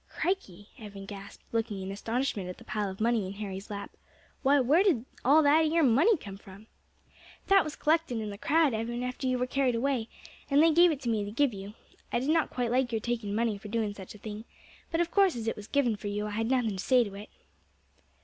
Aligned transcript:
"Crikey!" 0.09 0.69
Evan 0.79 1.05
gasped, 1.05 1.43
looking 1.51 1.79
in 1.83 1.91
astonishment 1.91 2.49
at 2.49 2.57
the 2.57 2.63
pile 2.63 2.89
of 2.89 2.99
money 2.99 3.27
in 3.27 3.33
Harry's 3.33 3.69
lap. 3.69 3.91
"Why, 4.41 4.59
where 4.59 4.81
did 4.83 5.05
all 5.23 5.43
that 5.43 5.63
'ere 5.71 5.83
money 5.83 6.17
come 6.17 6.37
from?" 6.37 6.65
"That 7.49 7.63
was 7.63 7.75
collected 7.75 8.17
in 8.19 8.31
the 8.31 8.37
crowd, 8.39 8.73
Evan, 8.73 9.03
after 9.03 9.27
you 9.27 9.37
were 9.37 9.45
carried 9.45 9.75
away, 9.75 10.09
and 10.49 10.59
they 10.63 10.71
gave 10.71 10.89
it 10.91 11.01
to 11.01 11.09
me 11.09 11.23
to 11.23 11.29
give 11.29 11.51
to 11.51 11.57
you. 11.57 11.73
I 12.11 12.19
did 12.19 12.29
not 12.29 12.49
quite 12.49 12.71
like 12.71 12.91
your 12.91 12.99
taking 12.99 13.35
money 13.35 13.59
for 13.59 13.67
doing 13.67 13.93
such 13.93 14.15
a 14.15 14.17
thing, 14.17 14.45
but 14.91 15.01
of 15.01 15.11
course 15.11 15.35
as 15.35 15.47
it 15.47 15.55
was 15.55 15.67
given 15.67 15.95
for 15.95 16.07
you 16.07 16.25
I 16.25 16.31
had 16.31 16.47
nothing 16.49 16.77
to 16.77 16.83
say 16.83 17.03
to 17.03 17.13
it." 17.13 17.29